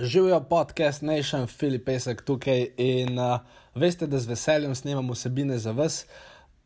[0.00, 3.40] Živijo podcast Nation, Filip Pesek tukaj in uh,
[3.74, 6.06] veste, da z veseljem snemamo vsebine za vas.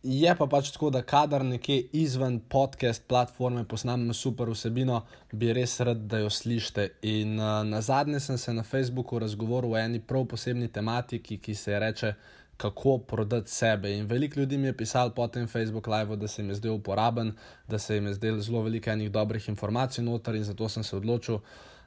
[0.02, 5.00] Je pa pač tako, da kadar nekje izven podcast platforme posnamemo super vsebino,
[5.32, 6.88] bi res rad, da jo slišite.
[7.02, 11.54] In uh, na zadnje sem se na Facebooku razgovoril o eni prav posebni tematiki, ki
[11.54, 12.14] se reče,
[12.56, 13.96] kako prodati sebe.
[13.96, 16.74] In veliko ljudi mi je pisalo po tem Facebook live, da se jim je zdel
[16.74, 17.32] uporaben,
[17.68, 20.96] da se jim je zdel zelo veliko enih dobrih informacij noter in zato sem se
[20.96, 21.40] odločil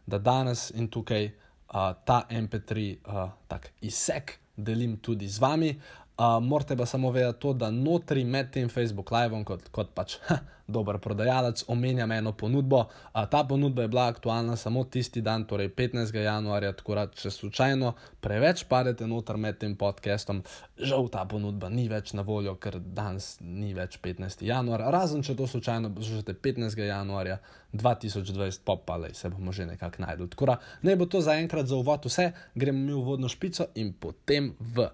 [0.06, 5.76] da danes in tukaj uh, ta MP3 uh, tak izsek delim tudi z vami.
[6.16, 10.18] Uh, morate pa samo vedeti to, da notri med tem Facebook live, kot, kot pač
[10.30, 12.80] ha, dober prodajalec, omenjam eno ponudbo.
[12.80, 16.16] Uh, ta ponudba je bila aktualna samo tisti dan, torej 15.
[16.16, 16.74] januarja.
[16.74, 20.44] Tako da, če slučajno preveč padete noter med tem podcastom,
[20.78, 24.44] žal ta ponudba ni več na voljo, ker danes ni več 15.
[24.46, 24.88] januar.
[24.94, 26.82] Razen če to slučajno poslušate 15.
[26.88, 27.40] januarja
[27.74, 30.30] 2020, popale se bomo že nekako najdel.
[30.34, 33.70] Tako da, naj bo to za enkrat za uvod vse, gremo mi v vodno špico
[33.76, 34.90] in potem v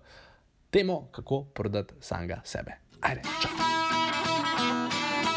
[0.72, 2.80] temo, kako prodati samega sebe.
[3.02, 3.81] Ajde, čau.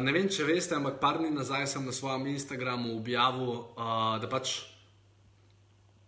[0.00, 4.28] Ne vem, če veste, ampak par dni nazaj sem na svojem Instagramu objavil, uh, da
[4.30, 4.60] pač,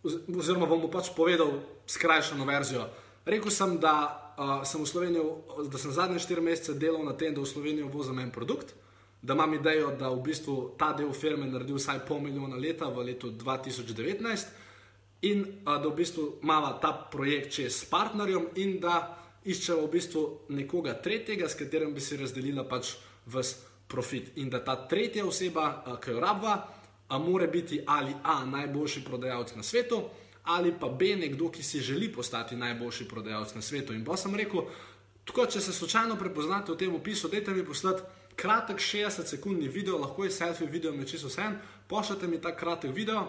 [0.04, 1.58] oziroma bom pač povedal
[1.90, 2.86] skrajšano verzijo.
[3.28, 3.94] Rekel sem, da,
[4.38, 8.30] uh, sem da sem zadnje štiri mesece delal na tem, da v Slovenijo vozim en
[8.32, 8.72] produkt,
[9.22, 13.04] da imam idejo, da v bistvu ta del firme naredi vsaj pol milijona leta v
[13.12, 19.18] letu 2019 in uh, da v bistvu imamo ta projekt čez s partnerjem in da
[19.44, 20.22] iščemo v bistvu
[20.54, 24.32] nekoga tretjega, s katerim bi si razdelila pač vse profit.
[24.41, 26.56] In da ta tretja oseba, ki jo rabva,
[27.20, 30.03] mora biti ali A, najboljši prodajalec na svetu,
[30.44, 33.92] ali pa B, nekdo, ki si želi postati najboljši prodajalec na svetu.
[33.92, 34.64] In pa sem rekel,
[35.25, 38.02] tako če se slučajno prepoznate v tem opisu, dajte mi poslati
[38.36, 41.58] kratek 60-sekundni video, lahko je selfie video, me čisto vse en,
[41.88, 43.26] pošljite mi ta kratek video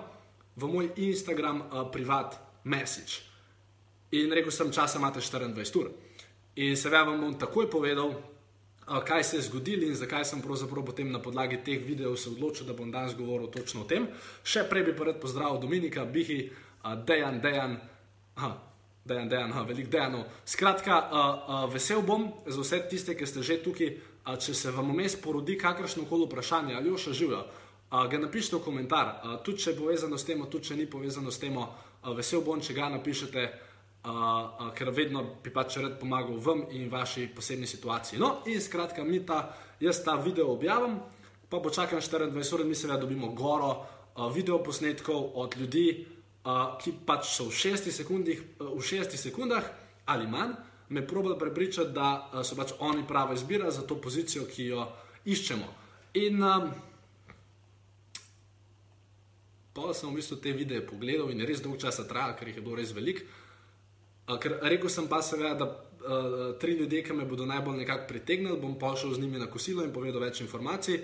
[0.55, 3.21] v moj Instagram uh, privat message.
[4.11, 5.91] In rekel sem, časa imate 24 ur.
[6.55, 8.13] In seveda vam bom takoj povedal,
[8.85, 12.67] kaj se je zgodilo in zakaj sem pravzaprav potem na podlagi teh videov se odločil,
[12.67, 14.07] da bom danes govoril točno o tem.
[14.43, 16.51] Še prej bi pa rad pozdravil Dominika, Bihi,
[17.07, 17.79] Dejan, Dejan.
[18.35, 18.53] Aha.
[19.05, 20.23] Dejan, Dejan, ha, velik Dejan.
[20.45, 21.17] Skratka, uh,
[21.65, 23.97] uh, vesel bom za vse tiste, ki ste že tukaj.
[24.23, 28.19] Uh, če se vam vmes porodi kakršno koli vprašanje ali jo še živijo, uh, ga
[28.19, 29.19] napišite v komentar.
[29.19, 31.59] Uh, tudi če je povezano s tem, tudi če ni povezano s tem,
[32.15, 33.43] vesel bom, če ga napišete
[34.03, 38.19] uh, ker vedno bi pač rad pomagal vam in vaši posebni situaciji.
[38.19, 40.99] No, in skratka, mi ta, jaz ta video objavim,
[41.49, 46.05] pa počakam 24 ur, mi seveda dobimo goro uh, video posnetkov od ljudi,
[46.45, 49.63] uh, ki pač so v 6 sekundah, uh, v 6 sekundah
[50.05, 50.57] ali manj,
[50.89, 54.87] me probajo prepričati, da uh, so pač oni prava izbira za to pozicijo, ki jo
[55.25, 55.69] iščemo.
[56.19, 56.73] In um,
[59.73, 62.61] Pa sem v bistvu te videe pogledal in res dolgo časa traja, ker jih je
[62.61, 63.25] bilo res veliko.
[64.27, 68.59] Ker rekel sem pa seveda, da uh, tri ljudje, ki me bodo najbolj nekako pritegnili,
[68.59, 71.01] bom pa šel z njimi na kosilo in povedal več informacij.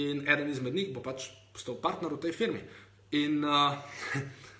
[0.00, 2.60] In eden izmed njih bo pač postal partner v tej firmi.
[3.18, 3.78] In, uh,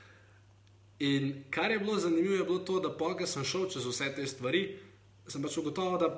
[1.11, 4.27] in kar je bilo zanimivo, je bilo to, da polk sem šel čez vse te
[4.27, 4.65] stvari,
[5.27, 6.11] sem pač ugotovil, da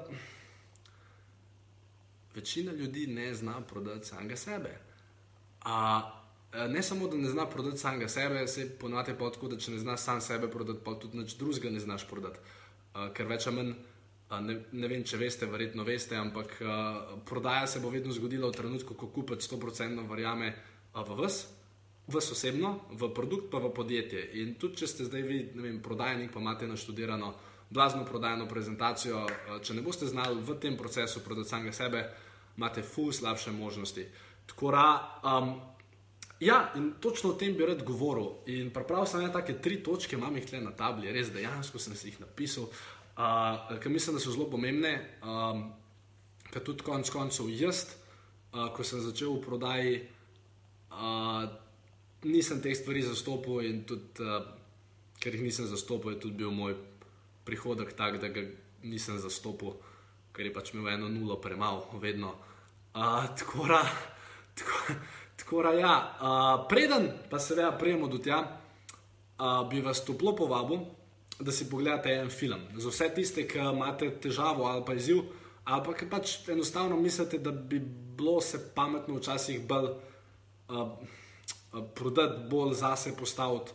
[2.35, 4.77] večina ljudi ne zna prodati samega sebe.
[5.65, 6.22] Uh,
[6.53, 9.79] ne samo, da ne zna prodati samega sebe, se ponovadi pa tako, da če ne
[9.79, 12.39] znaš sam sebe prodati, pa tudi nič drugega ne znaš prodati.
[12.93, 17.15] Uh, ker več ali manj, uh, ne, ne vem, če veste, verjetno veste, ampak uh,
[17.25, 21.47] prodaja se bo vedno zgodila v trenutku, ko kupec 100% verjame uh, v vas,
[22.07, 24.27] v osebno, v produkt, pa v podjetje.
[24.43, 27.33] In tudi če ste zdaj vi, ne vem, prodajnik, pa imate naštudirano
[27.73, 32.05] blazno prodajno prezentacijo, uh, če ne boste znali v tem procesu prodati samega sebe,
[32.61, 34.05] imate ful slabše možnosti.
[34.53, 34.87] Tako da.
[35.25, 35.72] Um,
[36.43, 38.33] Ja, in točno o tem bi rad govoril.
[38.51, 41.95] In prav sem ena take tri točke, imam jih tle na tabli, res dejansko sem
[41.95, 44.91] si jih napisal, uh, ker mislim, da so zelo pomembne.
[45.23, 45.69] Um,
[46.51, 47.85] ker tudi konec koncev jaz,
[48.51, 49.95] uh, ko sem začel v prodaji,
[50.91, 51.47] uh,
[52.27, 54.43] nisem teh stvari zastopil in tudi, uh,
[55.23, 56.75] ker jih nisem zastopil, je tudi bil moj
[57.47, 58.43] prihodek tak, da ga
[58.83, 59.79] nisem zastopil,
[60.35, 62.35] ker je pač imel eno nulo premalo, vedno.
[62.99, 63.87] Uh, tako da.
[64.59, 64.99] Tako,
[65.37, 68.39] Tako da, ja, uh, preden pa seveda prijemo do tja,
[69.39, 70.79] uh, bi vas toplo povabil,
[71.41, 72.61] da si pogledate en film.
[72.77, 75.23] Za vse tiste, ki imate težavo ali pa izziv,
[75.65, 77.81] ali pa ki pač enostavno mislite, da bi
[78.17, 79.91] bilo se pametno včasih bolj
[80.69, 80.89] uh,
[81.95, 83.73] prodati, bolj zase postaviti,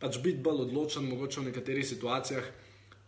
[0.00, 2.44] pač biti bolj odločen, mogoče v nekaterih situacijah.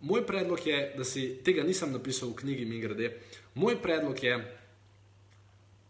[0.03, 3.13] Moj predlog je, da si tega nisem napisal v knjigi, mi grede.
[3.55, 4.35] Moj predlog je,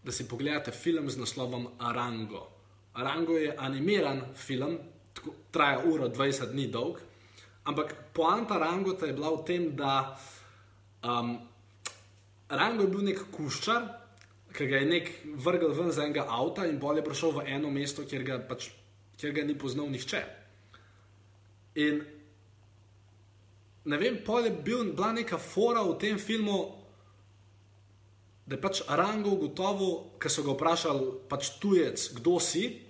[0.02, 2.48] da si pogledate film z naslovom Arango.
[2.92, 4.78] Arango je animiran film,
[5.14, 6.98] tako, traja uro 20 dni dolg,
[7.64, 10.18] ampak poanta Arangota je bila v tem, da
[11.04, 11.38] um,
[12.48, 13.88] Arango je bil nek kuščar,
[14.52, 15.10] ki ga je nek
[15.40, 18.68] vrgel ven z enega avta in bolje prišel v eno mesto, kjer ga, pač,
[19.16, 20.20] kjer ga ni poznal nihče.
[21.80, 22.02] In
[23.88, 26.81] ne vem, pol je bil, bila neka fora v tem filmu,
[28.52, 32.84] da je pač Rango ugotovil, ker so ga vprašali, pač tujec, kdo si.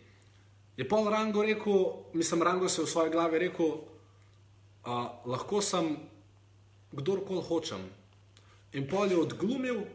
[0.74, 5.94] Je pol Rango rekel, mislim, Rango se je v svoji glavi rekel, uh, lahko sem
[6.90, 7.84] kdorkoli hočem.
[8.74, 9.86] In pol je odglumil,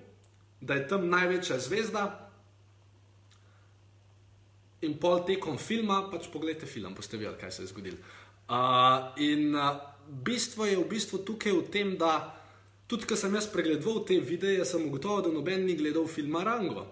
[0.63, 2.05] da je tam največja zvezda.
[4.87, 7.99] In pol tekom filma, pač pogledajte film, boste videli, kaj se je zgodilo.
[8.47, 12.36] Uh, in uh, bistvo je v bistvu tukaj v tem, da
[12.87, 16.87] tudi, ko sem jaz pregledoval te videe, sem ugotovil, da noben ni gledal filma Rango.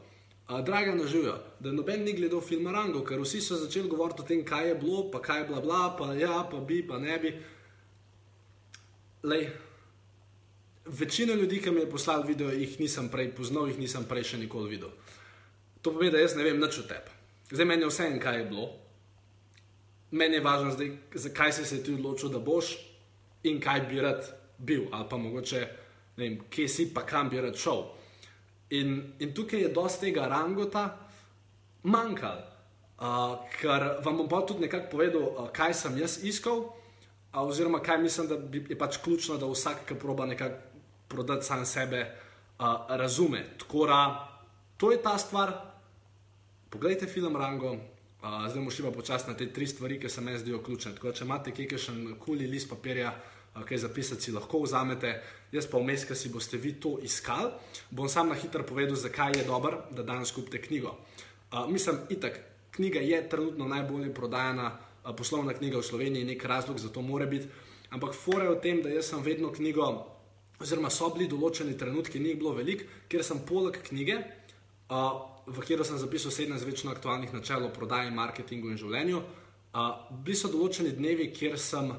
[0.45, 4.25] Uh, Draga naživijo, da noben ni gledal filma Rango, ker vsi so začeli govoriti o
[4.27, 7.17] tem, kaj je bilo, pa kaj je bila, bla, pa ja, pa bi, pa ne
[7.19, 7.31] bi.
[9.25, 9.47] Lej,
[10.85, 14.41] večina ljudi, ki mi je poslal video, jih nisem prej poznal, jih nisem prej še
[14.43, 14.91] nikoli videl.
[15.81, 17.15] To pomeni, da jaz ne vem nič o tebi.
[17.49, 18.67] Zdaj meni je vse en, kaj je bilo.
[20.11, 20.91] Meni je važno, zdaj,
[21.25, 22.75] zakaj si se ti odločil, da boš
[23.49, 25.65] in kaj bi rad bil, ali pa mogoče,
[26.17, 27.83] vem, kje si, pa kam bi rad šel.
[28.75, 30.85] In, in tukaj je dosti tega rangota
[31.83, 32.39] manjkal,
[32.97, 37.79] uh, ker vam bom pa tudi nekako povedal, uh, kaj sem jaz iskal, uh, oziroma
[37.83, 42.01] kaj mislim, da bi, je pač ključno, da vsak, ki proba nekako prodati sam sebe,
[42.59, 43.43] uh, razume.
[43.59, 44.01] Tako da,
[44.77, 45.53] to je ta stvar.
[46.69, 50.37] Poglejte film Rango, uh, zdaj moš pa počasi na te tri stvari, ki se mi
[50.37, 50.95] zdijo ključne.
[50.95, 54.59] Tako da, če imate kaj še en kuli list papirja, uh, kaj zapisati, si lahko
[54.63, 55.13] vzamete.
[55.51, 57.51] Jaz pa vmes, ki si boste vi to iskali,
[57.89, 60.91] bom sam na hitro povedal, zakaj je dobro, da danes kupite knjigo.
[61.51, 62.39] Uh, mislim, itak,
[62.71, 67.25] knjiga je trenutno najbolje prodajana uh, poslovna knjiga v Sloveniji, nek razlog za to mora
[67.25, 67.47] biti.
[67.89, 69.87] Ampak fore je v tem, da jaz sem vedno knjigo,
[70.59, 74.19] oziroma so bili določeni trenutki, ni jih bilo veliko, ker sem poleg knjige.
[74.89, 79.21] Uh, v katero sem zapisal 17 večno aktualnih načel o prodaji, marketingu in življenju.
[79.75, 81.93] Uh, bili so določeni dnevi, kjer sem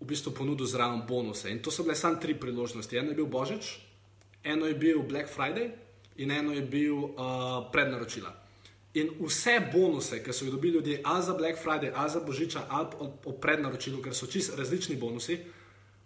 [0.00, 1.50] v bistvu ponudil zraven bonuse.
[1.50, 2.96] In to so bile samo tri priložnosti.
[2.96, 3.78] Eno je bil Božič,
[4.44, 5.70] eno je bil Black Friday
[6.16, 8.32] in eno je bil uh, prednaročila.
[8.94, 12.66] In vse bonuse, ki so jih dobili ljudje, ali za Black Friday, ali za Božiča,
[12.68, 12.88] ali
[13.24, 15.38] o prednaročilu, ker so čisto različni bonusi,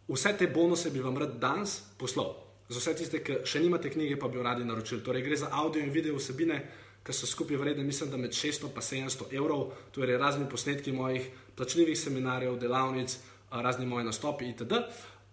[0.08, 2.34] vse te bonuse bi vam rad danes poslal.
[2.68, 5.02] Za vse tiste, ki še nimate knjige, pa bi jo radi naročili.
[5.04, 6.60] Torej, gre za audio in video vsebine,
[7.04, 11.28] ki so skupaj vredne, mislim, da med 600 in 700 evrov, torej razni posnetki mojih
[11.56, 13.16] plačljivih seminarjev, delavnic,
[13.62, 14.72] razni moji nastopi itd.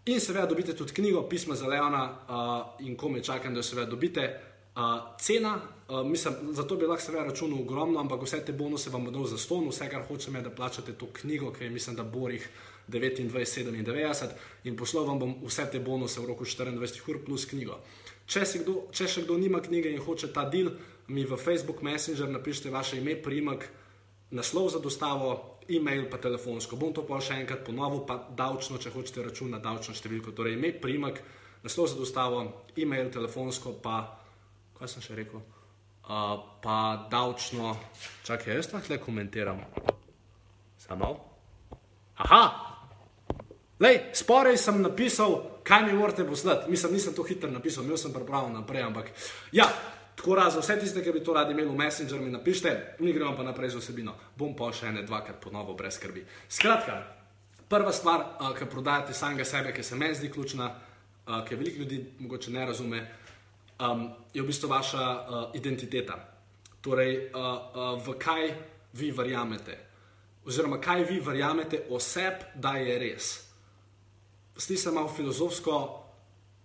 [0.06, 3.89] In seveda dobite tudi knjigo Pisma za Leona uh, in kome čakam, da jo seveda
[3.89, 4.39] dobite.
[4.75, 4.81] Uh,
[5.19, 9.06] cena, uh, mislim, za to bi lahko seveda računal ogromno, ampak vse te bonuse vam
[9.06, 12.04] bodo za ston, vse kar hočem je, da plačate to knjigo, ki je mislim, da
[12.04, 12.49] borih
[12.87, 14.28] 29,97
[14.63, 17.78] in poslal vam bom vse te bonuse v roku 24 ur plus knjigo.
[18.25, 20.71] Če, kdo, če še kdo nima knjige in hoče ta del,
[21.07, 23.68] mi v Facebook Messenger napišite vaše ime, primek,
[24.31, 26.76] naslov za dostavo, e-mail pa telefonsko.
[26.76, 30.33] Bom to pa še enkrat ponovil, pa davčno, če hočete račun na davčno številko.
[30.35, 31.21] Torej ime, primek,
[31.64, 32.44] naslov za dostavo,
[32.76, 34.02] e-mail, telefonsko pa,
[34.80, 35.44] kaj sem še rekel,
[36.07, 37.76] uh, pa davčno,
[38.28, 39.61] čakaj, jaz lahko komentiram.
[40.81, 41.14] Samo.
[42.21, 42.44] Aha,
[43.81, 46.69] Lej, sporej sem napisal, kaj mi morate poslati.
[46.69, 49.09] Mislim, nisem to hitro napisal, imel sem pripravo naprej, ampak
[49.52, 49.66] ja,
[50.21, 53.33] tako raz, vse tiste, ki bi to radi imeli v Messenger, mi napišite, mi gremo
[53.33, 54.13] pa naprej z osebino.
[54.37, 56.21] Bom pa še ene dvakrat ponovo brez skrbi.
[56.45, 56.99] Skratka,
[57.66, 61.81] prva stvar, uh, ki prodajate samega sebe, ki se meni zdi ključna, uh, ki veliko
[61.81, 63.04] ljudi mogoče ne razume,
[63.81, 66.19] um, je v bistvu vaša uh, identiteta.
[66.85, 68.54] Torej, uh, uh, v kaj
[68.94, 69.80] vi verjamete,
[70.45, 73.31] oziroma kaj vi verjamete o sebi, da je res
[74.61, 76.01] sliši se malo filozofsko,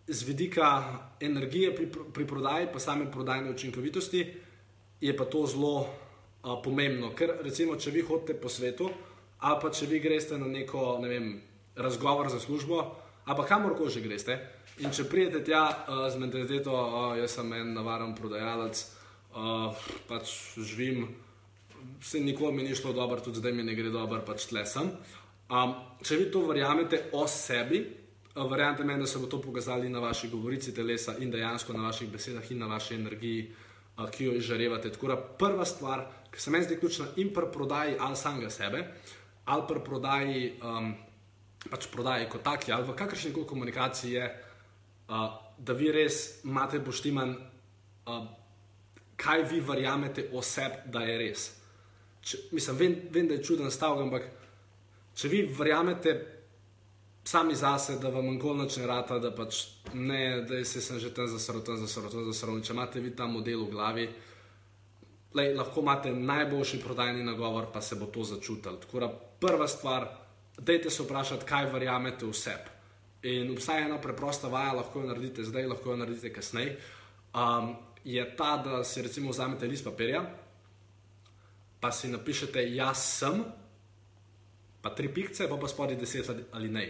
[0.07, 4.27] z vidika energije pri, pri prodaji, pa same prodajne učinkovitosti,
[5.01, 7.11] je pa to zelo uh, pomembno.
[7.15, 8.91] Ker recimo, če vi hodite po svetu,
[9.39, 11.27] ali pa če vi greste na neko ne vem,
[11.77, 12.79] razgovor za službo,
[13.25, 14.39] ali pa kamorkoli že greste,
[14.79, 18.87] in če pridete tja uh, z mentaliteto, uh, jaz sem en navaren prodajalec.
[19.37, 19.75] uh,
[20.09, 21.07] pač živim,
[22.03, 24.91] se nikoli mi ni šlo dobro, tudi zdaj mi ne gre dobro, pač tle sem.
[25.51, 27.85] Um, če vi to verjamete o sebi,
[28.37, 31.89] uh, verjamete meni, da se bo to pokazali na vaši govorici telesa in dejansko na
[31.89, 33.51] vaših besedah in na vaši energiji,
[33.97, 34.93] uh, ki jo izžarevate.
[34.93, 38.85] Tako da prva stvar, ki se meni zdi ključna in pri prodaji ali samega sebe,
[39.45, 40.95] ali pri prodaji, um,
[41.71, 44.33] pač prodaji kot taki, ali v kakršni koli komunikaciji je,
[45.09, 45.29] uh,
[45.59, 47.37] da vi res imate poštiman.
[48.07, 48.27] Uh,
[49.17, 51.47] kaj vi verjamete o sebi, da je res.
[52.21, 54.29] Če, mislim, vem, vem, da je čuden stavek, ampak
[55.17, 56.15] če vi verjamete
[57.29, 59.65] sami zase, da vam nikoli noč ne rata, da pač
[59.95, 62.61] ne, da se sem že tam zasrl, tam zasrl, tam zasrl.
[62.63, 64.07] Če imate vi ta model v glavi,
[65.35, 68.79] lej, lahko imate najboljši prodajni nagovor, pa se bo to začutil.
[68.85, 69.09] Tako da
[69.41, 70.07] prva stvar,
[70.59, 72.75] dajte se vprašati, kaj verjamete v sebi.
[73.27, 76.77] In obstaja ena preprosta vaja, lahko jo naredite zdaj, lahko jo naredite kasneje.
[77.35, 80.23] Um, je ta, da si recimo vzamete list papirja,
[81.81, 83.43] pa si napišete jaz sem,
[84.81, 86.87] pa tri pikce, pa pa spodaj deset ali ne.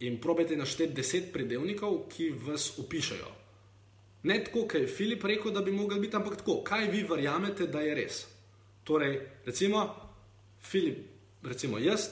[0.00, 3.28] In probejte našteti deset pridevnikov, ki vas opišajo.
[4.22, 7.66] Ne tako, kot je Filip rekel, da bi mogli biti, ampak tako, kaj vi verjamete,
[7.66, 8.22] da je res.
[8.84, 9.84] Torej, recimo,
[10.60, 11.04] Filip,
[11.42, 12.08] recimo jaz,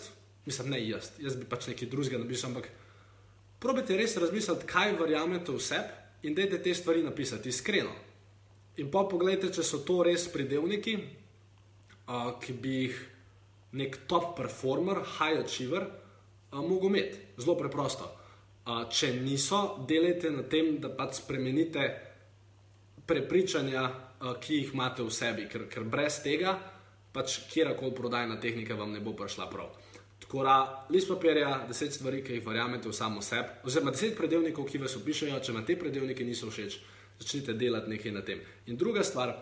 [0.47, 2.71] mislim, ne jaz, jaz bi pač nekaj drugega napisal, ampak
[3.61, 7.93] probejte res razmisliti, kaj verjamete v sebi in dajte te stvari napisati iskreno.
[8.79, 10.97] In pa pogledajte, če so to res pridevniki,
[12.09, 13.01] uh, ki bi jih
[13.79, 15.89] nek top performer, high achiever,
[16.53, 17.19] imeti.
[17.39, 18.15] Zelo preprosto.
[18.69, 21.85] Uh, če niso, delajte na tem, da pač spremenite
[23.07, 23.85] prepričanja,
[24.21, 26.59] uh, ki jih imate v sebi, ker, ker brez tega
[27.13, 29.73] pač kjerkoli prodajna tehnika vam ne bo prišla prav.
[30.21, 34.67] Tako da, list papirja, deset stvari, ki jih verjamete v samo sebi, oziroma deset predelnikov,
[34.69, 36.77] ki vas opišajo, če vam te predelnike niso všeč,
[37.23, 38.43] začnite delati nekaj na tem.
[38.69, 39.33] In druga stvar,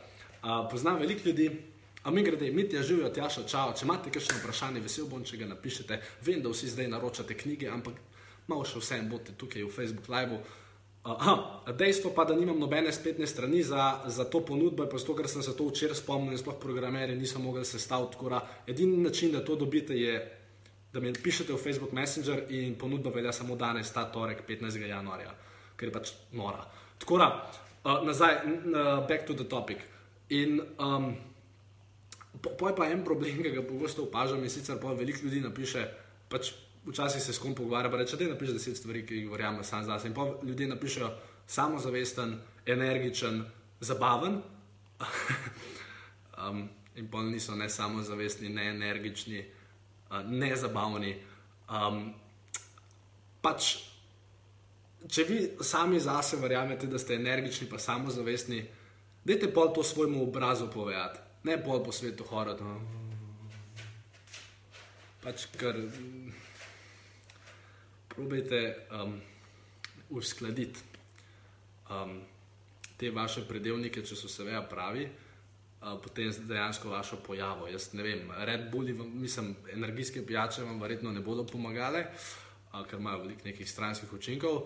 [0.43, 1.49] a, poznam veliko ljudi,
[2.07, 5.41] a mi grede, mi ti živijo, tjaša, čau, če imate kakšno vprašanje, vesel bom, če
[5.41, 5.99] ga napišete.
[6.23, 7.99] Vem, da vsi zdaj naročate knjige, ampak
[8.47, 10.39] malo še vsem bote tukaj v Facebook Live.
[11.07, 11.35] Aha,
[11.75, 15.43] dejstvo pa, da nimam nobene spletne strani za, za to ponudbo, pa zato, ker sem
[15.43, 18.19] se to včeraj spomnil in sploh programerji niso mogli sestaviti.
[18.67, 20.17] Edini način, da to dobite, je
[20.97, 24.81] da mi pišete v Facebook Messenger in ponudba velja samo danes, ta torek, 15.
[24.89, 25.35] januarja,
[25.77, 26.63] ker je pač nora.
[26.99, 27.27] Tako da,
[27.85, 29.83] uh, nazaj, uh, back to the topic.
[30.31, 31.13] In um,
[32.59, 35.87] poj pa en problem, ki ga pogosto opažam, in sicer pa veliko ljudi napiše,
[36.29, 36.53] pač
[36.87, 39.85] včasih se s kom pogovarja, pa reče, da napiše deset stvari, ki jih verjamem sam
[39.85, 40.09] zase.
[40.09, 41.11] In pa ljudje napišejo
[41.47, 43.45] samozavesten, energičen,
[43.81, 44.41] zabaven.
[46.41, 49.45] um, in pa niso ne samozavestni, ne energični
[50.25, 51.17] nezabavni.
[51.69, 52.15] Um,
[53.43, 53.77] pač,
[55.11, 58.63] če vi sami zase verjamete, da ste energični, pa samozavestni,
[59.27, 62.67] dajte pol to svojemu obrazu povedati, ne pol po svetu horati.
[62.67, 62.81] No.
[65.23, 65.79] Pač, ker
[68.11, 68.61] probejte
[68.95, 69.17] um,
[70.15, 70.83] uskladiti
[71.91, 72.19] um,
[72.97, 75.07] te vaše predelnike, če so seveda pravi
[76.03, 77.69] potem dejansko vašo pojavo.
[77.69, 82.05] Jaz ne vem, Red Bulli, mislim, energijske pijače vam verjetno ne bodo pomagale,
[82.73, 84.63] a, ker imajo veliko nekih stranskih učinkov.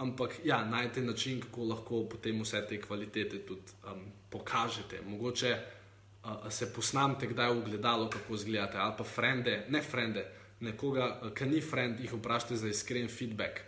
[0.00, 5.02] Ampak ja, najte način, kako lahko potem vse te kvalitete tudi um, pokažete.
[5.06, 10.24] Mogoče uh, se posnamete, kdaj v gledalo, kako izgledate, ali pa frende, ne frende,
[10.60, 13.60] nekoga, ki ni friend, jih vprašajte za iskren feedback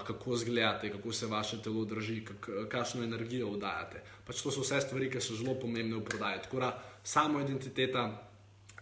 [0.00, 2.24] kako izgledate, kako se vaše telo drži,
[2.68, 4.02] kakšno energijo vdajate.
[4.26, 6.40] Pač to so vse stvari, ki so zelo pomembne v prodaji.
[6.42, 8.08] Tako da samo identiteta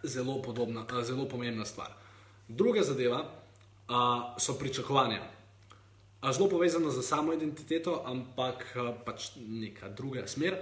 [0.03, 0.41] je zelo,
[1.03, 1.91] zelo pomembna stvar.
[2.47, 3.25] Druga zadeva
[3.87, 5.21] a, so pričakovanja.
[6.21, 10.61] Zelo povezano z samo identiteto, ampak a, pač neka druga smer.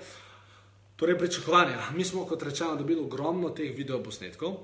[0.95, 1.91] Torej, pričakovanja.
[1.95, 4.55] Mi smo, kot rečeno, dobili ogromno teh videoposnetkov.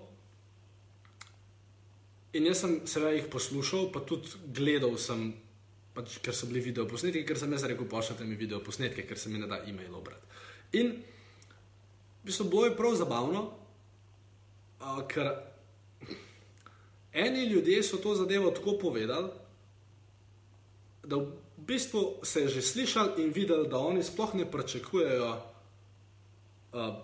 [2.39, 5.35] In jaz sem seveda jih poslušal, pa tudi gledal sem
[5.95, 9.19] pač, ker so bili video posnetki, ker sem jaz rekel, pošljite mi video posnetke, ker
[9.19, 10.27] se mi ne da e-mail obrati.
[10.79, 13.45] In v bistvu bilo je prav zabavno,
[14.79, 15.31] uh, ker
[17.15, 19.31] eni ljudje so to zadevo tako povedali,
[21.05, 25.35] da v bistvu se je že slišal in videl, da oni sploh ne pričakujejo.
[26.73, 26.95] Uh,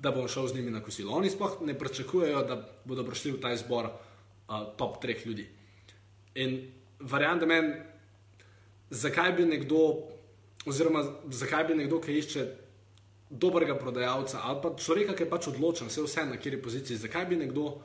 [0.00, 1.12] Da bom šel z njimi na kosilo.
[1.12, 2.54] Oni sploh ne pričakujejo, da
[2.88, 5.44] bodo prišli v ta izbor uh, top treh ljudi.
[6.40, 7.74] In verjamem, da meni
[8.90, 10.08] zakaj bi nekdo,
[10.66, 12.46] oziroma zakaj bi nekdo, ki išče
[13.30, 17.26] dobrega prodajalca ali pa človeka, ki je pač odločen, vse vse na kjeri poziciji, zakaj
[17.30, 17.76] bi nekdo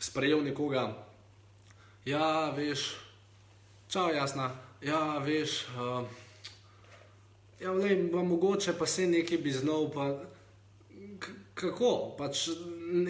[0.00, 0.88] sprejel nekoga,
[2.04, 2.88] ja, veš,
[3.88, 4.50] čau, jasna,
[4.82, 5.64] ja, veš.
[5.74, 6.04] Uh,
[7.60, 10.10] ja, lej, mogoče pa se nekaj bi znal, pa
[11.54, 12.48] kako, pač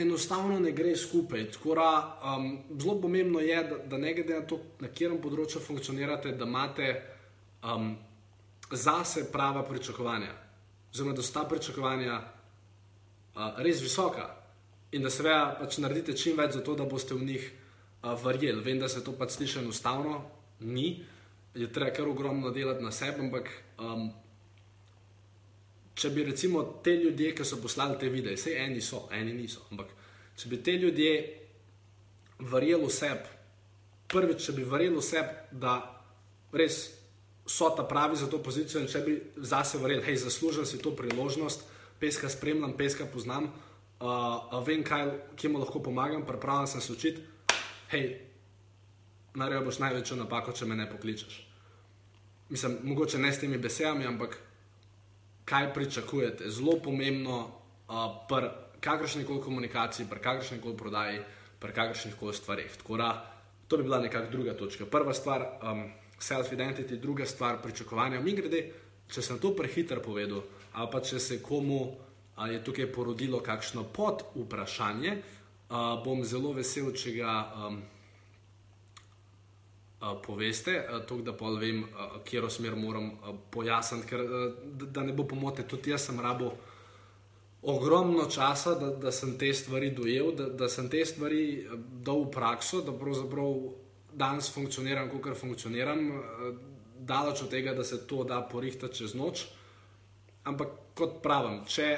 [0.01, 1.51] enostavno ne gre skupaj.
[1.51, 1.91] Tkora,
[2.37, 6.49] um, zelo pomembno je, da, da ne glede na to, na katerem področju funkcionirate, da
[6.49, 6.89] imate
[7.63, 7.93] um,
[8.71, 10.33] zase prava pričakovanja.
[10.93, 14.31] Oziroma, da so ta pričakovanja uh, res visoka
[14.93, 18.65] in da seveda pač naredite čim več za to, da boste v njih uh, verjeli.
[18.65, 20.23] Vem, da se to pač sliši enostavno,
[20.61, 21.05] ni,
[21.55, 24.09] je treba kar ogromno delati na sebi, ampak um,
[25.99, 29.65] če bi recimo te ljudje, ki so poslali te videe, vse eni so, eni niso,
[29.73, 29.91] ampak
[30.39, 31.15] če bi te ljudje
[32.39, 33.35] verjeli v sebi,
[34.09, 35.81] prvič, če bi verjeli v sebi, da
[36.55, 36.85] res
[37.49, 40.93] so ta pravi za to pozicijo in če bi zase verjeli, hej, zaslužim si to
[40.97, 41.65] priložnost,
[41.99, 43.49] peska spremljam, peska poznam,
[43.99, 47.25] uh, vem, kaj, kje mu lahko pomagam, pripravljen sem se učiti,
[47.91, 48.28] hej,
[49.39, 51.39] naredil boš največjo napako, če me ne pokličeš.
[52.49, 54.39] Mislim, mogoče ne s temi besedami, ampak
[55.49, 56.51] kaj pričakujete.
[56.51, 61.21] Zelo pomembno uh, pri kakršni koli komunikaciji, pri kakršni koli prodaji,
[61.61, 62.77] pri kakršnih koli stvarih.
[62.97, 63.11] Da,
[63.69, 64.87] to bi bila nekakšna druga točka.
[64.87, 65.85] Prva stvar, um,
[66.21, 68.21] self-identity, druga stvar, pričakovanja.
[68.21, 68.65] Mi grede,
[69.09, 70.43] če sem to prehiter povedal,
[70.73, 75.19] ali pa če se komu uh, je tukaj porodilo kakšno pod vprašanje,
[75.69, 77.39] uh, bom zelo vesel, če ga.
[77.69, 77.81] Um,
[80.27, 81.85] poveste, tako da pa vem,
[82.25, 83.11] kje smer moram
[83.51, 84.21] pojasniti, ker
[84.65, 86.53] da ne bo pomote, tudi jaz sem rabo
[87.63, 91.67] ogromno časa, da, da sem te stvari dojel, da, da sem te stvari
[92.07, 93.57] dal v prakso, da pravzaprav
[94.15, 96.07] danes funkcioniram, kot funkcioniram,
[96.99, 99.49] daleč od tega, da se to da porihtati čez noč.
[100.45, 101.91] Ampak kot pravim, če,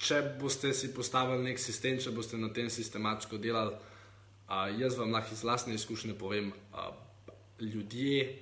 [0.00, 3.76] če boste si postavili nek sistem, če boste na tem sistematsko delali,
[4.52, 6.90] Uh, jaz vam lahko iz vlastne izkušnje povem, uh,
[7.62, 8.38] ljudje,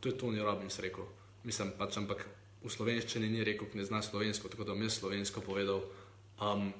[0.00, 1.04] to je Tony Robbins rekel,
[1.44, 2.24] mislim pač, ampak
[2.60, 5.82] v slovenščini ni rekel, ki ne zna slovensko, tako da bom jaz slovensko povedal.
[6.40, 6.72] Um,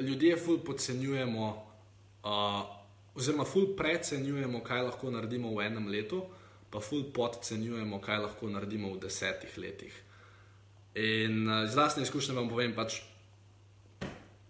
[0.00, 1.48] ljudje ful podcenjujemo,
[2.24, 2.60] uh,
[3.16, 6.22] oziroma ful precenjujemo, kaj lahko naredimo v enem letu,
[6.72, 9.96] pa ful podcenjujemo, kaj lahko naredimo v desetih letih.
[11.00, 13.00] In iz vlastne izkušnje vam povem, pač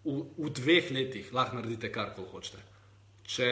[0.03, 2.63] v, v dveh letih lahko naredite kar koli hočete
[3.33, 3.51] če,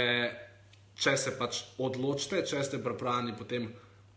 [1.00, 3.70] če se pač odločite, če ste pripravljeni potem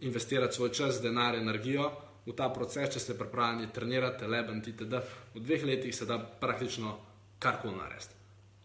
[0.04, 1.88] investirati svoj čas, denar, energijo
[2.26, 5.00] v ta proces, če ste pripravljeni trenirati, leben, itd.
[5.36, 6.98] V dveh letih se da praktično
[7.40, 8.20] karkoli narediti.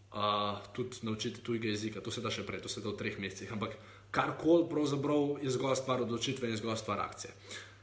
[0.09, 3.19] Uh, tudi naučiti tujega jezika, to se da še prej, to se da v treh
[3.21, 3.51] mesecih.
[3.55, 3.77] Ampak
[4.15, 7.35] karkoli pravzaprav je zgolj stvar odločitve in zgolj stvar akcije.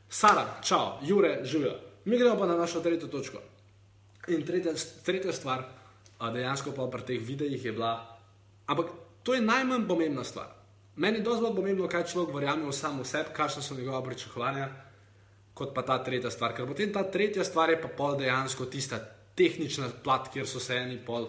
[0.09, 1.75] Sara, čau, Jure, živijo.
[2.05, 3.43] Mi gremo pa na našo tretjo točko.
[4.33, 4.73] In tretja,
[5.05, 5.67] tretja stvar,
[6.19, 7.93] dejansko pa pri teh videih je bila,
[8.65, 10.51] ampak To je najmanj pomembna stvar.
[10.95, 14.67] Meni je dosti bolj pomembno, kaj človek verjame v samo sebe, kakšne so njegove pričakovanja,
[15.57, 16.53] kot pa ta tretja stvar.
[16.55, 18.99] Ker potem ta tretja stvar je pa pol dejansko tista
[19.35, 21.27] tehnična plat, kjer so se eni pol.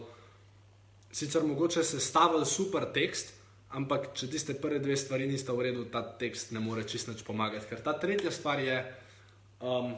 [1.10, 3.32] Sicer mogoče sestavili super tekst,
[3.72, 7.24] ampak če tiste prve dve stvari nista v redu, ta tekst ne more čist nič
[7.24, 7.66] pomagati.
[7.70, 8.76] Ker ta tretja stvar je,
[9.64, 9.94] um,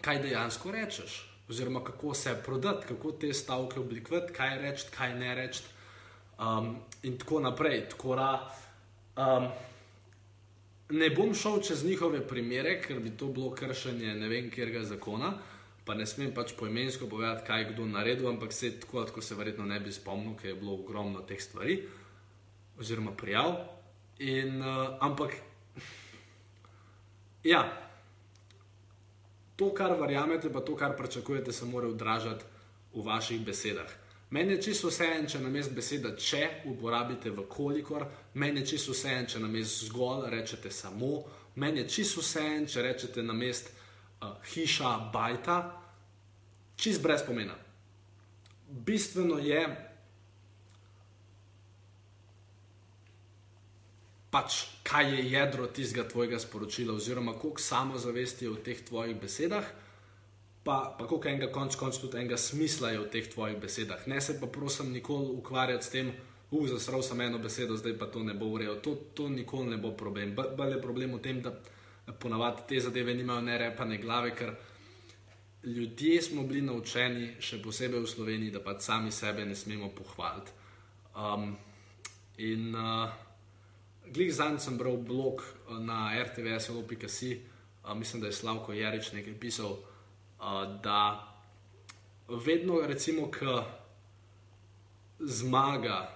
[0.00, 5.34] kaj dejansko rečeš, oziroma kako se prodati, kako te stavke oblikovati, kaj reči, kaj ne
[5.34, 5.76] reči
[6.40, 7.88] um, in tako naprej.
[7.88, 8.30] Tako da,
[9.16, 9.48] um,
[10.90, 15.32] ne bom šel čez njihove primere, ker bi to bilo kršenje ne vem, kjerga zakona.
[15.84, 19.34] Pa ne smem pač poimensko povedati, kaj je kdo naredil, ampak se tako, kot se
[19.34, 21.80] verjetno ne bi spomnil, ker je bilo ogromno teh stvari,
[22.78, 23.54] oziroma prijav.
[24.20, 25.34] In, uh, ampak,
[27.44, 27.64] ja,
[29.56, 32.44] to, kar verjamete, pa to, kar pričakujete, se mora odražati
[32.94, 33.99] v vaših besedah.
[34.30, 38.04] Meni je čisto vse en, če na mestu beseda če uporabite v kolikor,
[38.38, 41.24] meni je čisto vse en, če na mestu zgolj rečete samo,
[41.58, 43.74] meni je čisto vse en, če rečete na mestu
[44.22, 45.58] uh, hiša, bajta,
[46.78, 47.58] čist brez pomena.
[48.70, 49.64] Bistveno je,
[54.30, 59.66] pač, kaj je jedro tistega tvojega sporočila, oziroma koliko samozavesti je v teh tvojih besedah
[60.64, 64.06] pa, pa koliko enega konc konc tudi enega smisla je v teh tvojih besedah.
[64.06, 66.12] Ne se pa prosim nikoli ukvarjati s tem,
[66.50, 68.80] uf, zasral sem eno besedo, zdaj pa to ne bo urejal.
[68.84, 70.34] To, to nikoli ne bo problem.
[70.34, 71.54] Bolj je problem v tem, da
[72.12, 74.54] ponavadi te zadeve nimajo ne repa, ne glave, ker
[75.64, 80.52] ljudje smo bili naučeni, še posebej v Sloveniji, da pa sami sebe ne smemo pohvaliti.
[81.16, 81.56] Um,
[82.38, 83.10] in uh,
[84.08, 89.36] glih zanj sem bral blog uh, na rtvs.com, uh, mislim, da je Slavko Jarič nekaj
[89.40, 89.76] pisal
[90.82, 91.26] da
[92.28, 93.64] vedno, recimo, ko
[95.18, 96.08] zmaga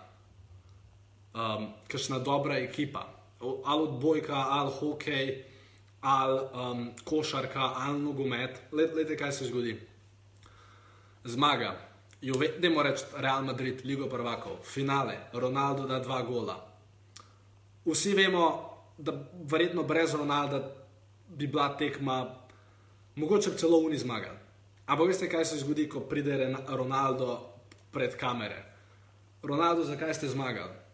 [1.35, 3.07] um, kakšna dobra ekipa,
[3.65, 5.45] ali odbojka, ali hokej,
[6.01, 8.61] ali um, košarka, ali nogomet.
[8.71, 9.81] Glejte, kaj se zgodi.
[11.25, 11.77] Zmaga,
[12.21, 16.57] Juventus, reči Real Madrid, Ligo prvakov, finale, Ronaldo da dva gola.
[17.85, 19.13] Vsi vemo, da
[19.45, 20.71] verjetno brez Ronalda
[21.29, 22.43] bi bila tekma,
[23.16, 24.33] mogoče celo uni zmaga.
[24.87, 27.40] Ampak veste, kaj se zgodi, ko pride Ronaldo
[27.92, 28.64] pred kamere?
[29.42, 30.85] Ronaldo, zakaj ste zmagali?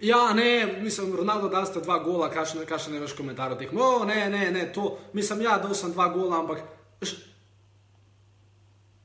[0.00, 3.72] Ja, ne, mislim, Ronaldo, da ste dva gola, kakšen ne veš komentar o teh.
[3.72, 6.62] No, ne, ne, ne, to, mislim, ja, da sem dva gola, ampak
[7.02, 7.16] š,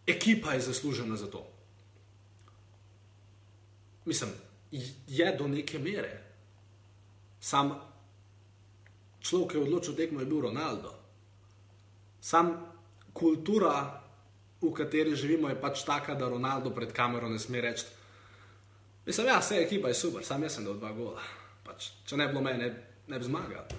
[0.08, 1.42] ekipa je zaslužena za to.
[4.06, 4.30] Mislim,
[5.08, 6.22] je do neke mere.
[7.40, 7.74] Sam
[9.20, 11.03] človek, ki je odločil tekmo, je bil Ronaldo.
[12.24, 12.56] Sam
[13.14, 14.00] kultura,
[14.62, 17.84] v kateri živimo, je pač taka, da Ronaldo pred kamero ne sme reči.
[19.04, 21.20] Mislim, ja, vse ekipa je super, sam sem dal dva gola.
[21.68, 23.76] Pač, če ne bi bilo mene, ne, ne bi zmagal.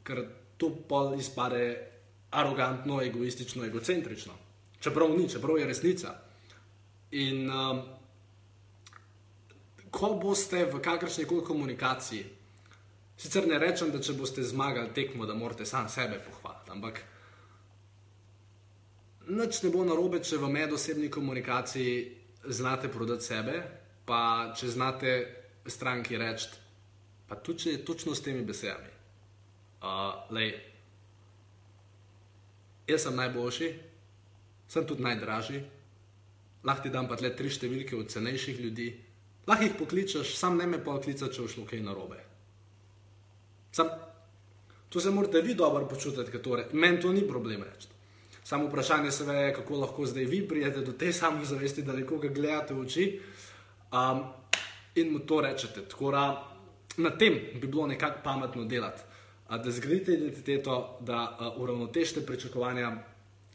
[0.00, 0.24] Ker
[0.56, 1.60] to pol izpade
[2.32, 4.32] arogantno, egoistično, egocentrično.
[4.80, 6.16] Čeprav ni, čeprav je resnica.
[7.20, 7.84] In um,
[9.92, 12.24] ko boste v kakršni koli komunikaciji,
[13.20, 17.04] sicer ne rečem, da če boste zmagali tekmo, da morate sam sebe pohvaliti, ampak
[19.32, 21.94] nič ne bo narobe, če v medosebni komunikaciji
[22.52, 23.54] znate prodati sebe,
[24.04, 25.12] pa če znate
[25.66, 26.50] stranki reči,
[27.28, 28.90] pa tudi če je točno s temi besedami.
[29.82, 30.52] Uh, lej,
[32.86, 33.70] jaz sem najboljši,
[34.70, 35.62] sem tudi najdražji,
[36.66, 38.90] lahko ti dam pa le tri številke od cenejših ljudi,
[39.48, 42.20] lahko jih pokličeš, sam ne me pa klica, če všlo kaj narobe.
[43.72, 43.90] Sam,
[44.92, 48.01] to se morate vi dobro počutiti, ker meni to ni problem reči.
[48.44, 52.74] Samo vprašanje se je, kako lahko zdaj vi prijete do te samozavesti, da nekoga gledate
[52.74, 53.20] v oči
[53.92, 54.24] um,
[54.94, 55.84] in mu to rečete.
[55.88, 56.48] Tako da
[56.96, 59.02] na tem bi bilo nekako pametno delati,
[59.48, 62.92] da zgradite identiteto, da uh, uravnotežite pričakovanja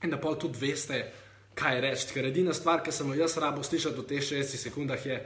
[0.04, 1.12] in da pa tudi veste,
[1.56, 2.14] kaj reči.
[2.14, 5.18] Ker edina stvar, ki sem jo jaz rabo slišati v teh 60 sekundah, je: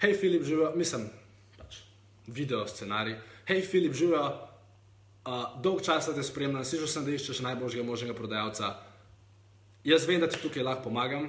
[0.00, 1.06] hej, Filip, živijo, mislim,
[1.58, 1.82] pač
[2.26, 4.24] video scenarij, hej, Filip, živijo.
[5.24, 8.74] Uh, dolg čas te spremljam, že sem, da iščeš najboljšega možnega prodajalca.
[9.84, 11.28] Jaz vem, da ti tukaj lahko pomagam,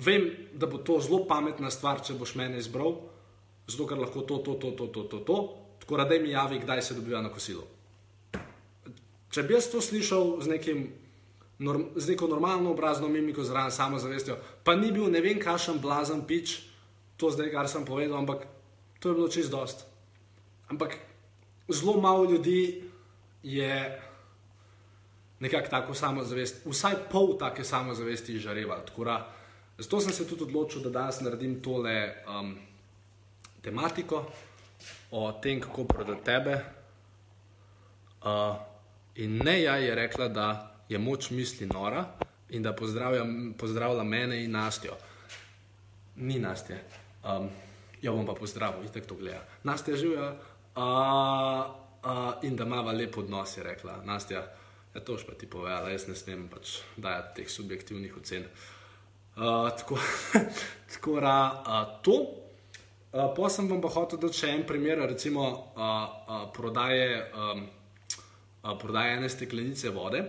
[0.00, 2.96] vem, da bo to zelo pametna stvar, če boš mene izbral,
[3.68, 5.38] zato ker lahko to, to, to, to, to, to, to.
[5.80, 7.66] tako da mi javi, kdaj se dobiva na kosilo.
[9.30, 10.88] Če bi jaz to slišal z, nekim,
[11.58, 16.24] norm, z neko normalno obrazno mimiko, zraven samozavestjo, pa ni bil ne vem, kakšen blazen
[16.26, 16.60] pič,
[17.20, 18.48] to zdaj, kar sem povedal, ampak
[18.98, 19.84] to je bilo čist dost.
[20.72, 20.96] Ampak
[21.68, 22.82] zelo malo ljudi
[23.42, 24.00] je
[25.40, 28.82] nekako tako samozavest, vsaj pol take samozavesti izžareva.
[29.78, 32.58] Zato sem se tudi odločil, da danes naredim tole um,
[33.62, 34.26] tematiko
[35.10, 36.58] o tem, kako prodati tebe.
[38.20, 38.56] Uh,
[39.14, 42.04] in ne ja je rekla, da je moč misli nora
[42.50, 43.24] in da pozdravlja,
[43.58, 44.96] pozdravlja mene in Nastjo.
[46.16, 46.84] Ni Nastje.
[47.24, 47.48] Um,
[48.02, 49.40] jo bom pa pozdravil, itek to gleda.
[49.64, 50.84] Nastja živijo uh,
[52.04, 54.02] uh, in da ima lep odnos, je rekla.
[54.04, 54.44] Nastja,
[54.94, 58.44] ja, to še pa ti povedala, jaz ne smem pač dajati teh subjektivnih ocen.
[58.44, 58.80] Uh,
[59.36, 59.98] Uh, tako
[60.92, 62.12] tako da uh, to.
[63.12, 67.62] Uh, pa sem vam pa hotel dati še en primer, recimo uh, uh, prodaje, um,
[68.62, 70.20] uh, prodaje ene steklenice vode,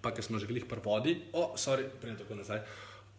[0.00, 1.16] pa ki smo že bili pri vodi.
[1.32, 2.62] O, oh, prej tako nazaj.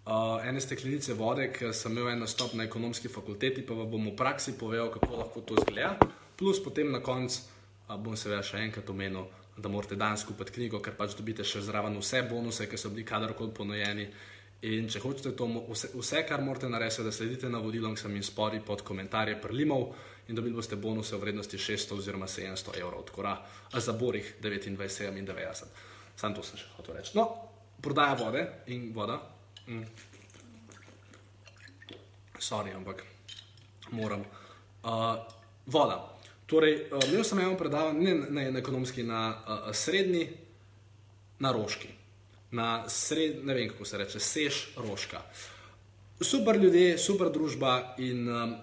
[0.05, 4.15] Uh, ene steklenice vode, ki sem imel en nastop na ekonomski fakulteti, pa bom v
[4.17, 5.97] praksi povedal, kako lahko to zgleda.
[6.37, 10.79] Plus potem na koncu uh, bom seveda še enkrat omenil, da morate danes kupiti knjigo,
[10.79, 14.07] ker pač dobite še zraven vse bonuse, ki so bili kadarkoli ponujeni.
[14.69, 18.61] In če hočete to, vse, vse kar morate narediti, da sledite navodilom, sem jim spori
[18.61, 19.87] pod komentarje prlimov
[20.29, 25.17] in dobili boste bonuse v vrednosti 600 oziroma 700 evrov, tako da za borih 29
[25.17, 25.81] in 90.
[26.15, 27.17] Sam to sem še hotel reči.
[27.17, 27.25] No,
[27.81, 29.17] prodaja vode in voda.
[29.67, 29.83] Mm.
[32.41, 33.03] Sorry, ampak
[33.91, 34.23] moram.
[34.81, 35.17] Uh,
[35.65, 35.97] voda.
[36.51, 40.27] Torej, uh, imel sem eno predavanje, ne, ne na ekonomski, na uh, srednji,
[41.39, 42.01] na roški
[42.51, 45.21] na sred, ne vem kako se reče, sež rožka.
[46.21, 48.55] Super ljudje, super družba in, um,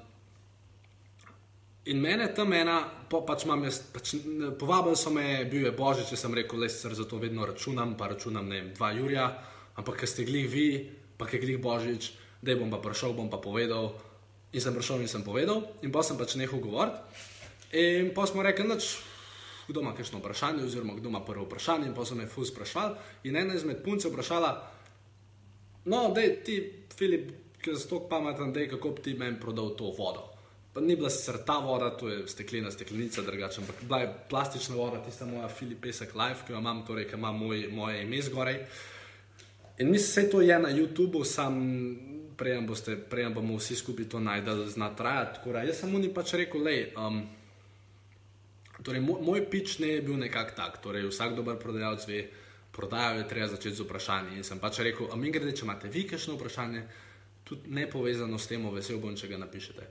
[1.85, 4.15] in mene tam ena, pa, pač imam jaz, pač,
[4.61, 7.97] povabil so me, bil je božič, če sem rekel, le sicer za to vedno računam,
[7.99, 9.31] pa računam ne vem, dva Jurja,
[9.81, 10.69] ampak ker ste glih vi,
[11.19, 12.13] pa ker glih božič,
[12.45, 13.97] da bom pa prišel, bom pa povedal.
[14.53, 17.01] In sem prišel in sem povedal, in pa sem pač nehal govoriti.
[17.73, 18.77] In pa smo rekli, da
[19.69, 21.87] kdo ima kakšno vprašanje, oziroma kdo ima prvo vprašanje.
[21.87, 22.95] In pa so me fuz sprašvali.
[23.25, 24.71] In ena izmed punc je vprašala,
[25.85, 29.77] no, da ti, Filip, ki si tako pameten, da je kako bi ti meni prodal
[29.77, 30.25] to vodo.
[30.73, 34.77] Pa ni bila sicer ta voda, to je steklena steklenica, drugače, ampak bila je plastična
[34.77, 38.61] voda, tista moja Filipesek Life, ki jo imam, torej, ki ima moj, moje ime zgoraj.
[39.79, 41.59] In mislim, vse to je na YouTubu, sam
[42.37, 45.41] prej boste, prej bomo vsi skupaj to najdel, zna trajati.
[45.67, 46.93] Jaz sem mu ni pač rekel, le.
[46.97, 47.27] Um,
[48.83, 52.21] torej, moj, moj pič ne je bil nekak tak, torej vsak dober prodajalec ve,
[52.73, 54.39] prodajo je treba začeti z vprašanjem.
[54.39, 56.85] In sem pač rekel, a mi gre, če imate vi kakšno vprašanje,
[57.45, 59.89] tudi ne povezano s tem, vesel bom, če ga napišete.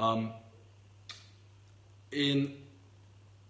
[0.00, 0.30] Um,
[2.16, 2.46] in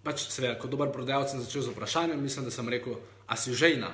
[0.03, 3.55] pač, seveda, kot dober prodajalec sem začel z vprašanjem, mislim, da sem rekel, a si
[3.55, 3.93] žejna.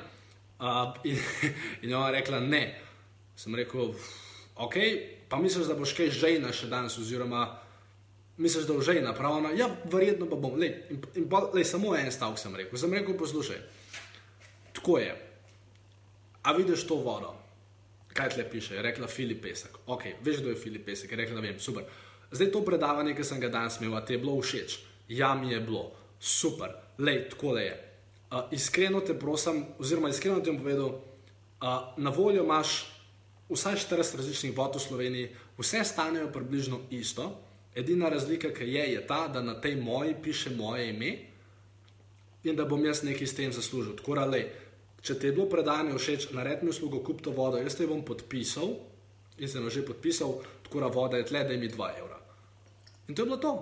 [0.59, 1.21] Uh, in,
[1.85, 2.65] in ona rekla, ne.
[3.39, 3.93] Sem rekel,
[4.57, 4.77] ok,
[5.29, 7.45] pa misliš, da boš kaj žejna še danes, oziroma
[8.39, 10.57] misliš, da boš žejna, pravno, ja, verjetno pa bom.
[10.59, 12.79] Lej, in, in, lej, samo en stavek sem rekel.
[12.79, 13.59] Sem rekel, poslušaj,
[14.73, 15.15] tako je.
[16.43, 17.35] A vidiš to vodo?
[18.15, 18.75] Kaj tle piše?
[18.75, 19.79] Je rekla Filip Pesek.
[19.87, 21.11] Ok, veš, kdo je Filip Pesek?
[21.11, 21.85] Je rekla, vem, super.
[22.31, 24.79] Zdaj to predavanje, ki sem ga danes imel, ti je bilo všeč.
[25.09, 27.77] Ja, mi je bilo, super, lej, tako le je.
[28.29, 32.85] Uh, iskreno te prosim, oziroma iskreno ti bom povedal, uh, na voljo imaš
[33.49, 37.31] vsaj 40 različnih vod v Sloveniji, vse stanejo približno isto.
[37.79, 41.13] Edina razlika, ki je, je ta, da na tej moji piše moje ime
[42.45, 43.95] in da bom jaz nekaj s tem zaslužil.
[43.97, 44.41] Tako da,
[45.03, 48.03] če ti je bilo predanje všeč, naredi mi uslugo, kup to vodo, jaz te bom
[48.05, 48.75] podpisal
[49.39, 52.19] in sem jo že podpisal, tako da voda je tle, da mi 2 evra.
[53.09, 53.53] In to je bilo to.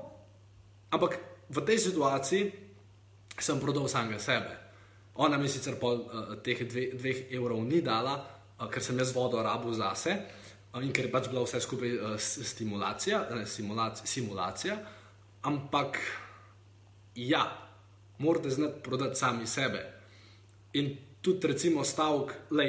[0.90, 1.18] Ampak
[1.52, 2.52] v tej situaciji
[3.37, 4.57] sem prodal samega sebe.
[5.20, 8.16] Ona mi sicer pol uh, teh 2 evrov ni dala,
[8.72, 10.16] ker sem jaz vodo rabo zase
[10.82, 14.76] in ker je pač bila vse skupaj uh, stimulacija, ne, simulacija, simulacija.
[15.42, 16.00] Ampak
[17.14, 17.44] ja,
[18.18, 19.84] morate znati prodati sami sebe.
[20.72, 22.64] In tudi, recimo, stavek, da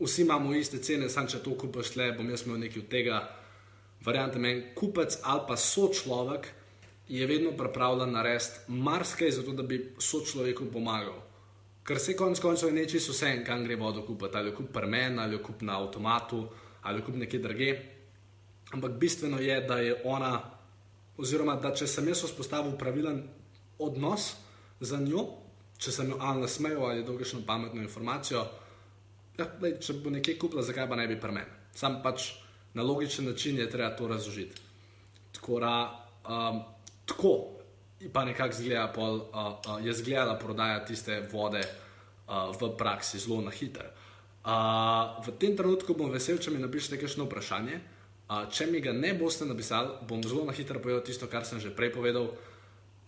[0.00, 3.20] vsi imamo iste cene, samo če to kupaš, le bom jaz imel nekaj od tega.
[4.04, 6.48] Variante meni, kupec ali pa sočlovek
[7.08, 11.22] je vedno pripravljen narediti marsikaj, zato da bi sočloveku pomagal.
[11.84, 15.18] Ker se konec koncev je nečisto vse, kam gre vodo kupiti, ali jo kup prmen,
[15.18, 16.46] ali jo kup na avtomatu,
[16.84, 17.70] ali kup nekje druge.
[18.72, 20.32] Ampak bistveno je, da je ona,
[21.16, 23.22] oziroma da če sem jaz vzpostavil pravilen
[23.78, 24.34] odnos
[24.80, 25.24] z njo,
[25.78, 28.44] če sem jo ali nasmejal ali dolgošno pametno informacijo,
[29.38, 31.48] ja, lej, če bo nekaj kupila, zakaj pa ne bi prmen.
[31.74, 32.32] Sam pač
[32.74, 34.60] na logičen način je treba to razložiti.
[35.34, 35.74] Tako da,
[36.28, 36.62] um,
[37.06, 37.34] tako
[38.12, 43.40] pa nekako zgleda, pol, uh, uh, je zgledala prodaja tiste vode uh, v praksi zelo
[43.40, 43.90] na hiter.
[44.44, 47.78] Uh, v tem trenutku bom vesel, če mi napišete kakšno vprašanje.
[48.28, 51.56] Uh, če mi ga ne boste napisali, bom zelo na hitro povedal tisto, kar sem
[51.56, 52.28] že prej povedal.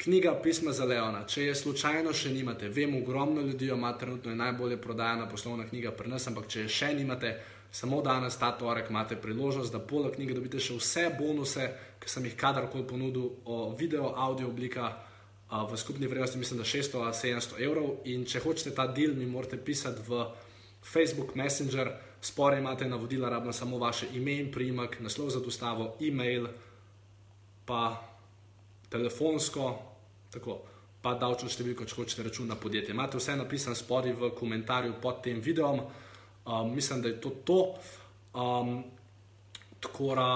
[0.00, 1.24] Knjiga Pisma za Leona.
[1.28, 5.92] Če je slučajno še nimate, vem, ogromno ljudi ima, trenutno je najbolje prodajana poslovna knjiga
[5.92, 7.32] pri nas, ampak če je še nimate,
[7.72, 11.68] samo danes, ta torek, imate priložnost, da poleg knjige dobite še vse bonuse,
[12.00, 14.92] ki sem jih kadarkoli ponudil, o video, audio oblika
[15.48, 17.90] v skupni vrednosti, mislim, da 600 ali 700 evrov.
[18.08, 20.24] In če hočete ta del, mi morate pisati v
[20.92, 26.46] Facebook Messenger, spore imate navodila, rabno samo vaše ime in priimek, naslov za dostavo, e-mail,
[27.66, 28.02] pa
[28.90, 29.74] telefonsko,
[30.32, 30.62] tako.
[31.06, 32.90] Pa davčno številko, če hočete račun na podjetje.
[32.90, 35.84] Imate vse napisano spodaj v komentarju pod tem videom.
[36.46, 37.58] Um, mislim, da je to to.
[38.34, 38.80] Um,
[39.78, 40.26] tako da,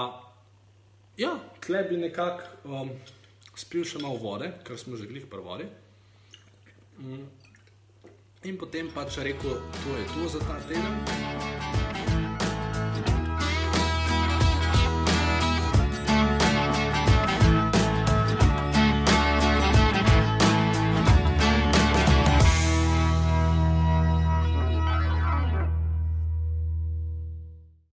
[1.19, 2.93] ja, tle bi nekako um,
[3.55, 5.67] spil še malo vode, ker smo že glih prvori.
[7.01, 7.27] Um,
[8.43, 11.80] in potem pač rekel, to je to za ta teden.